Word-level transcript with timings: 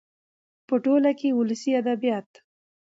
.په 0.67 0.75
ټوله 0.83 1.11
کې 1.19 1.37
ولسي 1.39 1.71
ادبيات 1.81 2.29